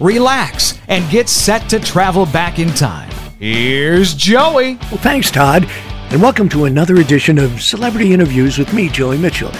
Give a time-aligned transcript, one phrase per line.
[0.00, 3.10] relax, and get set to travel back in time.
[3.38, 4.76] Here's Joey.
[4.76, 5.68] Well, thanks, Todd,
[6.10, 9.52] and welcome to another edition of Celebrity Interviews with me, Joey Mitchell.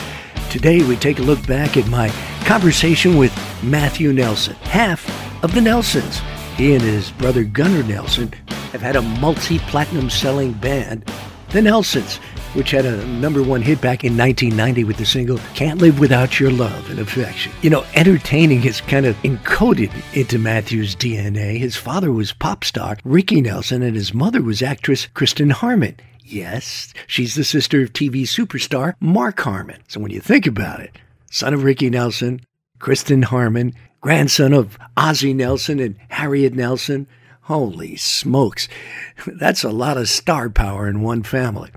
[0.51, 2.09] Today, we take a look back at my
[2.45, 5.05] conversation with Matthew Nelson, half
[5.43, 6.21] of the Nelsons.
[6.57, 8.33] He and his brother Gunnar Nelson
[8.71, 11.11] have had a multi platinum selling band,
[11.51, 12.21] the Nelsons,
[12.55, 16.41] which had a number one hit back in 1990 with the single Can't Live Without
[16.41, 17.53] Your Love and Affection.
[17.63, 21.59] You know, entertaining is kind of encoded into Matthew's DNA.
[21.59, 25.97] His father was pop star Ricky Nelson, and his mother was actress Kristin Harmon.
[26.25, 29.83] Yes, she's the sister of TV superstar Mark Harmon.
[29.89, 30.97] So when you think about it,
[31.31, 32.41] son of Ricky Nelson,
[32.79, 37.07] Kristin Harmon, grandson of Ozzie Nelson and Harriet Nelson,
[37.45, 38.69] holy smokes,
[39.27, 41.71] that's a lot of star power in one family.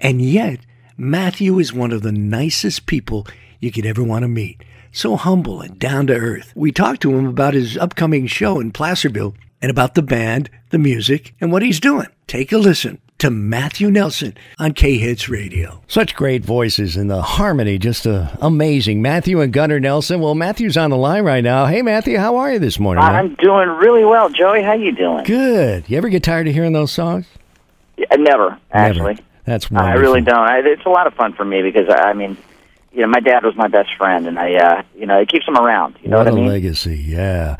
[0.00, 0.60] And yet,
[0.96, 3.26] Matthew is one of the nicest people
[3.60, 4.62] you could ever want to meet.
[4.92, 6.52] So humble and down to earth.
[6.54, 10.78] We talked to him about his upcoming show in Placerville and about the band, the
[10.78, 12.08] music, and what he's doing.
[12.26, 15.82] Take a listen to Matthew Nelson on K Hits Radio.
[15.88, 19.00] Such great voices and the harmony, just uh, amazing.
[19.02, 20.20] Matthew and Gunnar Nelson.
[20.20, 21.66] Well, Matthew's on the line right now.
[21.66, 23.02] Hey, Matthew, how are you this morning?
[23.02, 24.62] I'm doing really well, Joey.
[24.62, 25.24] How you doing?
[25.24, 25.88] Good.
[25.88, 27.26] You ever get tired of hearing those songs?
[27.96, 29.14] Yeah, never, actually.
[29.14, 29.22] Never.
[29.46, 30.38] That's I really don't.
[30.38, 32.36] I, it's a lot of fun for me because I, I mean,
[32.96, 35.46] you know, my dad was my best friend, and I, uh, you know, it keeps
[35.46, 35.98] him around.
[36.02, 36.48] You know what what, I a mean?
[36.48, 37.58] legacy, yeah.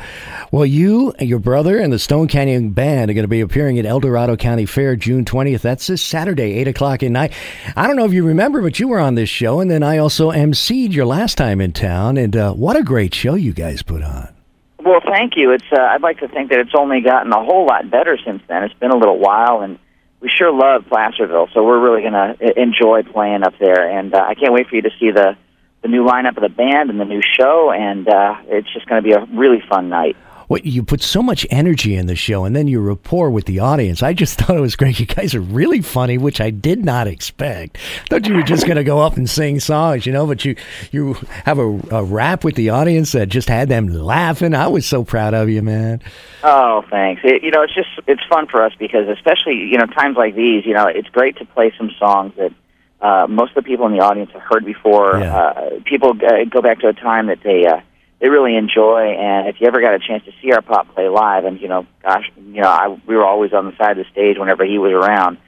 [0.50, 3.78] Well, you and your brother and the Stone Canyon Band are going to be appearing
[3.78, 5.60] at El Dorado County Fair June 20th.
[5.60, 7.34] That's this Saturday, 8 o'clock at night.
[7.76, 9.98] I don't know if you remember, but you were on this show, and then I
[9.98, 13.82] also emceed your last time in town, and uh, what a great show you guys
[13.82, 14.34] put on.
[14.82, 15.50] Well, thank you.
[15.52, 15.64] It's.
[15.70, 18.62] Uh, I'd like to think that it's only gotten a whole lot better since then.
[18.62, 19.78] It's been a little while, and
[20.26, 23.88] we sure love Placerville, so we're really going to enjoy playing up there.
[23.96, 25.36] And uh, I can't wait for you to see the
[25.82, 29.00] the new lineup of the band and the new show, and uh, it's just going
[29.00, 30.16] to be a really fun night.
[30.48, 33.60] Well, you put so much energy in the show, and then your rapport with the
[33.60, 34.02] audience.
[34.02, 35.00] I just thought it was great.
[35.00, 37.78] You guys are really funny, which I did not expect.
[38.08, 40.26] Thought you were just going to go up and sing songs, you know.
[40.26, 40.56] But you
[40.92, 41.14] you
[41.44, 44.54] have a, a rap with the audience that just had them laughing.
[44.54, 46.00] I was so proud of you, man.
[46.42, 47.22] Oh, thanks.
[47.24, 50.34] It, you know, it's just it's fun for us because especially you know times like
[50.34, 52.52] these, you know, it's great to play some songs that
[53.00, 55.18] uh, most of the people in the audience have heard before.
[55.18, 55.36] Yeah.
[55.36, 57.80] Uh, people uh, go back to a time that they uh,
[58.20, 61.08] they really enjoy, and if you ever got a chance to see our pop play
[61.08, 64.04] live, and you know, gosh, you know, I, we were always on the side of
[64.04, 65.38] the stage whenever he was around.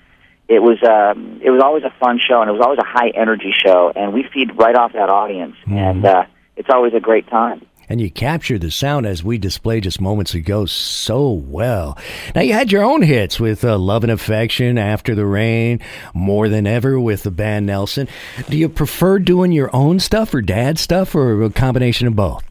[0.49, 3.11] It was um, it was always a fun show, and it was always a high
[3.15, 6.25] energy show, and we feed right off that audience, and uh,
[6.57, 7.67] it's always a great time.
[7.91, 11.97] And you captured the sound as we displayed just moments ago so well.
[12.35, 15.81] Now, you had your own hits with uh, Love and Affection, After the Rain,
[16.13, 18.07] More Than Ever with the band Nelson.
[18.51, 22.45] Do you prefer doing your own stuff or dad stuff or a combination of both?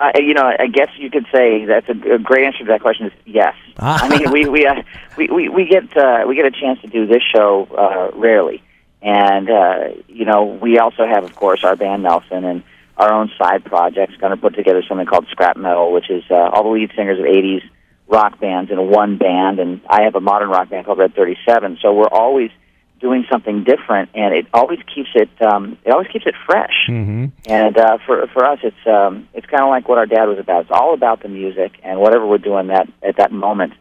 [0.00, 2.80] Uh, you know, I guess you could say that's a, a great answer to that
[2.80, 3.54] question is yes.
[3.78, 4.82] I mean, we we, uh,
[5.18, 8.62] we we we get uh, we get a chance to do this show uh, rarely,
[9.02, 12.62] and uh, you know, we also have, of course, our band Nelson and
[12.96, 14.16] our own side projects.
[14.16, 17.18] Going to put together something called Scrap Metal, which is uh, all the lead singers
[17.18, 17.62] of '80s
[18.08, 21.78] rock bands in one band, and I have a modern rock band called Red 37.
[21.82, 22.50] So we're always
[23.00, 26.86] doing something different, and it always keeps it um, it always keeps it fresh.
[26.88, 27.26] Mm-hmm.
[27.46, 30.38] And uh, for for us, it's um, it's kind of like what our dad was
[30.38, 30.62] about.
[30.62, 33.72] It's all about the music, and whatever we're doing that at that moment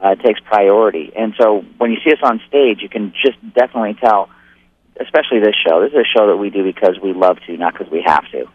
[0.00, 1.12] uh, takes priority.
[1.16, 4.28] And so when you see us on stage, you can just definitely tell.
[5.00, 5.80] Especially this show.
[5.80, 8.30] This is a show that we do because we love to, not because we have
[8.30, 8.46] to.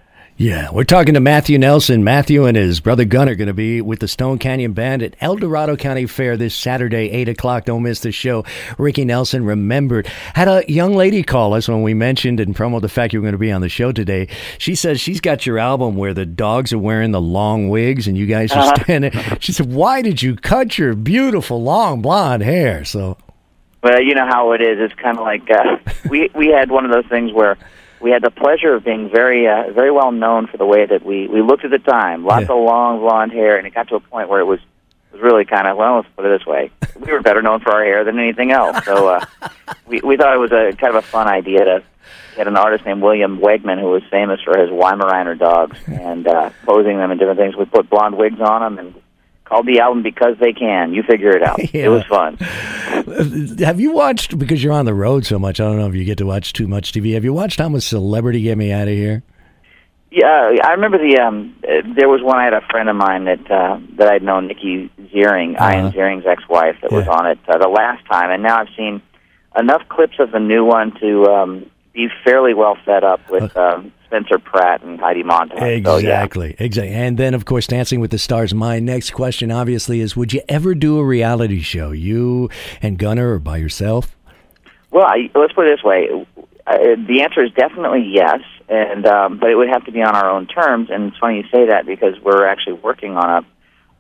[0.42, 2.02] Yeah, we're talking to Matthew Nelson.
[2.06, 5.18] Matthew and his brother Gunn are going to be with the Stone Canyon Band at
[5.20, 7.66] El Dorado County Fair this Saturday, 8 o'clock.
[7.66, 8.46] Don't miss the show.
[8.78, 10.08] Ricky Nelson remembered.
[10.08, 13.26] Had a young lady call us when we mentioned and promoted the fact you were
[13.26, 14.30] going to be on the show today.
[14.60, 18.18] She says she's got your album where the dogs are wearing the long wigs and
[18.18, 19.12] you guys are standing.
[19.42, 22.86] She said, Why did you cut your beautiful long blonde hair?
[22.86, 23.18] So.
[23.84, 24.80] Well, you know how it is.
[24.80, 25.78] It's kind of like uh,
[26.10, 27.58] we we had one of those things where
[28.02, 31.04] we had the pleasure of being very uh, very well known for the way that
[31.06, 32.26] we we looked at the time.
[32.26, 32.56] Lots Yeah.
[32.56, 34.60] of long blonde hair, and it got to a point where it was
[35.12, 35.98] was really kind of well.
[35.98, 38.84] Let's put it this way: we were better known for our hair than anything else.
[38.86, 39.26] So uh,
[39.88, 41.84] we we thought it was a kind of a fun idea to
[42.36, 46.52] get an artist named William Wegman, who was famous for his Weimaraner dogs and uh,
[46.66, 47.56] posing them in different things.
[47.56, 48.94] We put blonde wigs on them and
[49.50, 50.94] called the album because they can.
[50.94, 51.60] You figure it out.
[51.74, 51.86] yeah.
[51.86, 52.38] It was fun.
[53.60, 55.60] Have you watched because you're on the road so much?
[55.60, 57.16] I don't know if you get to watch too much TV.
[57.16, 59.24] Have you watched How Much Celebrity Get Me Out of Here?
[60.12, 63.52] Yeah, I remember the um there was one I had a friend of mine that
[63.52, 65.72] uh that I'd known Nikki Ziering, uh-huh.
[65.72, 66.98] Ian Ziering's ex-wife that yeah.
[66.98, 69.04] was on it uh, the last time and now I've seen
[69.56, 73.92] enough clips of the new one to um be fairly well set up with um
[74.10, 75.62] Spencer Pratt and Heidi Montag.
[75.62, 76.02] Exactly,
[76.52, 76.66] so, yeah.
[76.66, 76.94] exactly.
[76.94, 78.56] And then, of course, Dancing with the Stars.
[78.56, 82.50] My next question, obviously, is: Would you ever do a reality show, you
[82.82, 84.16] and Gunnar, or by yourself?
[84.92, 86.10] Well, I, let's put it this way:
[86.66, 86.78] uh,
[87.08, 90.30] the answer is definitely yes, and um, but it would have to be on our
[90.30, 90.90] own terms.
[90.90, 93.46] And it's funny you say that because we're actually working on a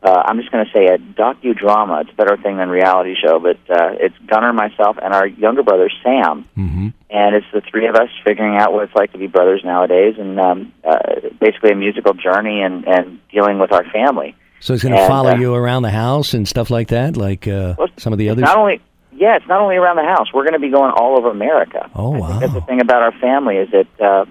[0.02, 2.02] uh, I'm just going to say a docudrama.
[2.02, 5.62] It's a better thing than reality show, but uh, it's Gunnar, myself, and our younger
[5.62, 6.88] brother Sam, mm-hmm.
[7.10, 10.16] And it's the three of us figuring out what it's like to be brothers nowadays,
[10.18, 14.36] and um, uh, basically a musical journey and and dealing with our family.
[14.60, 17.48] So it's going to follow uh, you around the house and stuff like that, like
[17.48, 18.44] uh, well, some of the others.
[18.44, 18.82] Not only,
[19.14, 20.28] yeah, it's not only around the house.
[20.34, 21.90] We're going to be going all over America.
[21.96, 22.28] Oh I wow!
[22.28, 24.26] Think that's the thing about our family is that uh,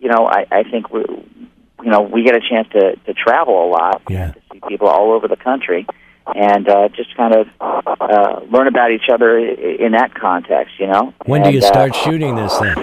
[0.00, 1.04] you know I, I think we
[1.82, 4.02] you know we get a chance to to travel a lot.
[4.08, 5.86] Yeah to see people all over the country,
[6.34, 10.78] and uh, just kind of uh, learn about each other in that context.
[10.78, 11.14] You know.
[11.24, 12.74] When and, do you start uh, shooting this thing?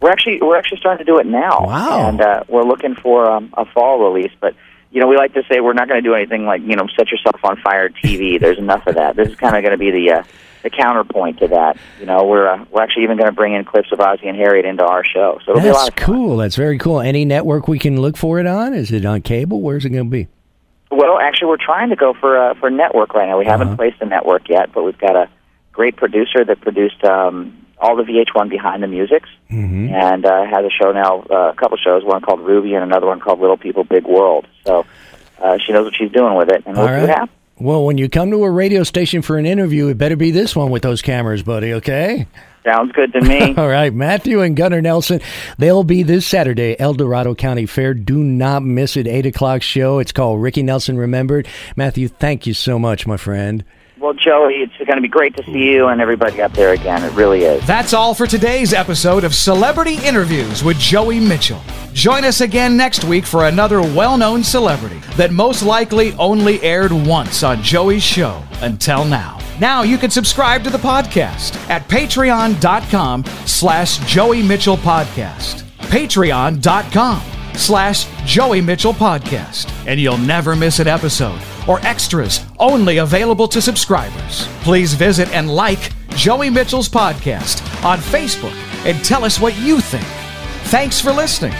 [0.00, 1.60] We're actually we're actually starting to do it now.
[1.60, 2.08] Wow.
[2.08, 4.54] And uh, we're looking for um, a fall release, but
[4.90, 6.86] you know, we like to say we're not going to do anything like you know,
[6.96, 8.38] set yourself on fire TV.
[8.40, 9.16] There's enough of that.
[9.16, 10.22] This is kind of going to be the uh,
[10.62, 11.76] the counterpoint to that.
[11.98, 14.36] You know, we're uh, we're actually even going to bring in clips of Ozzie and
[14.36, 15.40] Harriet into our show.
[15.46, 16.36] So that's cool.
[16.36, 17.00] That's very cool.
[17.00, 18.74] Any network we can look for it on?
[18.74, 19.60] Is it on cable?
[19.60, 20.28] Where's it going to be?
[21.12, 23.38] Well, actually, we're trying to go for uh, for network right now.
[23.38, 23.58] We uh-huh.
[23.58, 25.28] haven't placed a network yet, but we've got a
[25.70, 29.92] great producer that produced um, all the VH1 behind the musics, mm-hmm.
[29.92, 33.06] and uh, has a show now, uh, a couple shows, one called Ruby and another
[33.06, 34.46] one called Little People Big World.
[34.64, 34.86] So
[35.38, 37.41] uh, she knows what she's doing with it, and we'll see what happens.
[37.62, 40.56] Well, when you come to a radio station for an interview, it better be this
[40.56, 41.74] one with those cameras, buddy.
[41.74, 42.26] Okay.
[42.64, 43.54] Sounds good to me.
[43.56, 45.20] All right, Matthew and Gunnar Nelson.
[45.58, 47.94] They'll be this Saturday, El Dorado County Fair.
[47.94, 49.06] Do not miss it.
[49.06, 50.00] Eight o'clock show.
[50.00, 51.46] It's called Ricky Nelson Remembered.
[51.76, 53.64] Matthew, thank you so much, my friend.
[54.02, 57.04] Well, Joey, it's going to be great to see you and everybody up there again.
[57.04, 57.64] It really is.
[57.68, 61.60] That's all for today's episode of Celebrity Interviews with Joey Mitchell.
[61.92, 66.90] Join us again next week for another well known celebrity that most likely only aired
[66.90, 69.38] once on Joey's show until now.
[69.60, 75.62] Now you can subscribe to the podcast at patreon.com slash Joey Mitchell Podcast.
[75.92, 79.72] Patreon.com slash Joey Mitchell Podcast.
[79.86, 84.46] And you'll never miss an episode or extras only available to subscribers.
[84.62, 88.54] Please visit and like Joey Mitchell's podcast on Facebook
[88.84, 90.06] and tell us what you think.
[90.68, 91.54] Thanks for listening.